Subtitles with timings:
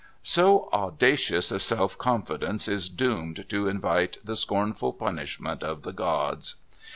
[0.23, 6.55] So audacious a self confidence is doomed to invite the scornful punishment of the gods.